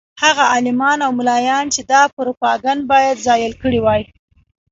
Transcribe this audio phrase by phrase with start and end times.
[0.23, 4.01] هغه عالمان او ملایان چې دا پروپاګند باید زایل کړی وای.